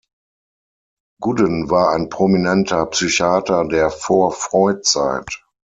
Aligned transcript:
Gudden 1.21 1.69
war 1.69 1.91
ein 1.91 2.09
prominenter 2.09 2.87
Psychiater 2.87 3.65
der 3.65 3.91
Vor-Freud-Zeit. 3.91 5.43